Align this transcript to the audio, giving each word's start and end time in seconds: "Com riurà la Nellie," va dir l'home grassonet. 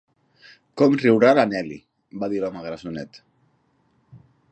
"Com 0.81 0.95
riurà 1.01 1.33
la 1.39 1.43
Nellie," 1.51 1.77
va 2.23 2.29
dir 2.31 2.41
l'home 2.45 2.65
grassonet. 2.69 3.21